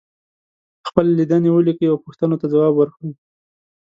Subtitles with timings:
[0.87, 3.11] خپلې لیدنې ولیکئ او پوښتنو ته ځواب ورکړئ.